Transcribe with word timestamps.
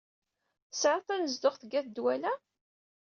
Tesɛiḍ 0.69 1.01
tanezduɣt 1.05 1.61
deg 1.65 1.73
at 1.79 1.87
Dwala? 1.95 2.33